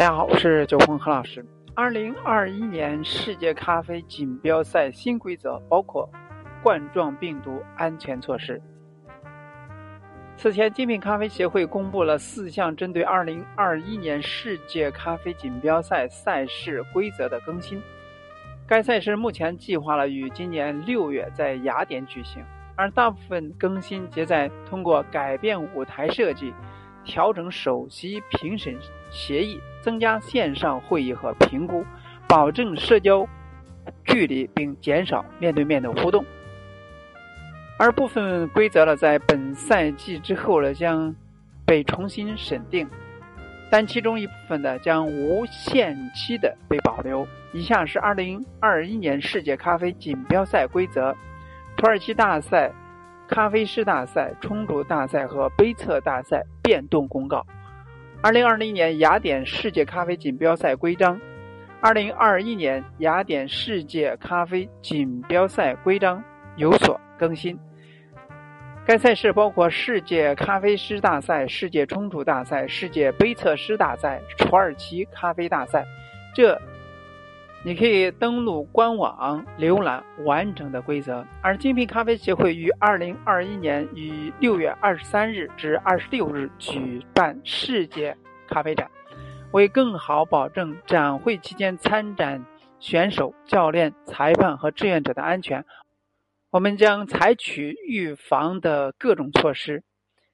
[0.00, 1.44] 大家好，我是九峰何老师。
[1.74, 6.08] 二零二一年世界咖啡锦标赛新规则包括
[6.62, 8.58] 冠状病毒安全措施。
[10.38, 17.78] 此前，精品咖啡协会公布了四项针对二零二一年世界咖啡锦标赛赛事规则的更新。
[18.66, 22.42] 该赛事目前计划了于今年六月在雅典举行，
[22.74, 26.54] 而大部分更新皆在通过改变舞台设计。
[27.04, 28.76] 调整首席评审
[29.10, 31.84] 协议，增加线上会议和评估，
[32.28, 33.26] 保证社交
[34.04, 36.24] 距离，并减少面对面的互动。
[37.78, 41.14] 而部分规则呢，在本赛季之后呢，将
[41.64, 42.86] 被重新审定，
[43.70, 47.26] 但其中一部分呢，将无限期的被保留。
[47.52, 51.16] 以下是2021年世界咖啡锦标赛规则：
[51.76, 52.70] 土耳其大赛。
[53.30, 57.46] 咖啡师大赛、冲煮大赛和杯测大赛变动公告。
[58.20, 61.18] 二零二零年雅典世界咖啡锦标赛规章。
[61.80, 66.22] 二零二一年雅典世界咖啡锦标赛规章
[66.56, 67.56] 有所更新。
[68.84, 75.86] 该赛事包括世界咖啡师大赛、世界冲煮大赛、世界杯测师大赛、土耳其咖啡大赛。
[76.34, 76.60] 这。
[77.62, 81.26] 你可以登录官网浏览完整的规则。
[81.42, 88.16] 而精品咖啡协会于二零二一年于六月二十三日至二十六日举办世界
[88.48, 88.90] 咖啡展，
[89.52, 92.44] 为更好保证展会期间参展
[92.78, 95.66] 选手、教练、裁判和志愿者的安全，
[96.50, 99.82] 我们将采取预防的各种措施。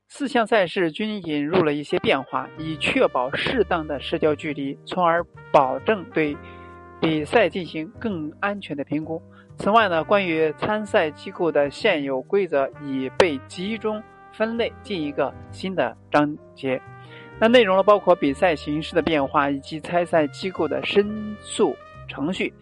[0.06, 6.36] 四项赛事均引入了一些变化，以确保适当的社交距离，从而保证对。
[7.00, 9.20] 比赛进行更安全的评估。
[9.58, 14.02] 此外呢，关于参赛机构的现有规则已被集中
[14.32, 16.80] 分类进一个新的章节。
[17.38, 21.74] 那内容呢，包括比赛形式的变化以及参赛机构的申诉
[22.08, 22.52] 程序。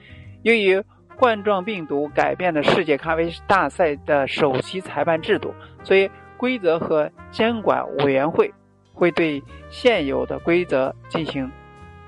[0.42, 0.82] 由于
[1.16, 8.52] 冠状病毒改变了世界咖啡大赛的首席裁判制度，所以规则和监管委员会
[8.92, 11.50] 会对现有的规则进行。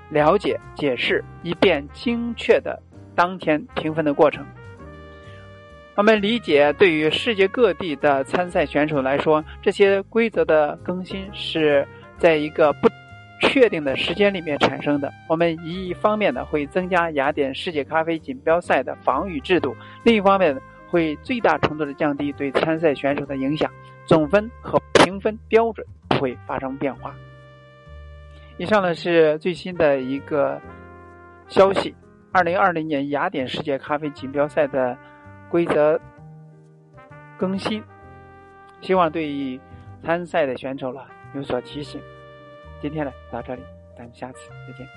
[0.09, 2.81] 了解、解释，以便精确的
[3.15, 4.45] 当天评分的过程。
[5.95, 11.87] 我们理解，对于世界各地的参赛选手来说，这些规则的更新是
[12.19, 12.87] 在一个不
[13.41, 15.11] 确定的时间里面产生的。
[15.27, 20.55] 我们一方面呢会增加雅典世界咖啡锦标赛的防御制度，另一方面
[20.87, 23.71] 会最大程度的降低对参赛选手的影响，
[24.05, 27.15] 总分和评分标准不会发生变化。
[28.57, 30.59] 以上呢是最新的一个
[31.47, 31.95] 消息，
[32.31, 34.97] 二零二零年雅典世界咖啡锦标赛的
[35.49, 35.99] 规则
[37.37, 37.83] 更新，
[38.81, 39.59] 希望对于
[40.03, 42.01] 参赛的选手了有所提醒。
[42.81, 43.61] 今天呢到这里，
[43.95, 44.87] 咱们下次再见。